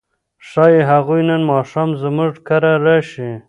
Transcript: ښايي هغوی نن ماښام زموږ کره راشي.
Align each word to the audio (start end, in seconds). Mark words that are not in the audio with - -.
ښايي 0.47 0.81
هغوی 0.91 1.21
نن 1.29 1.41
ماښام 1.51 1.89
زموږ 2.03 2.31
کره 2.47 2.71
راشي. 2.85 3.31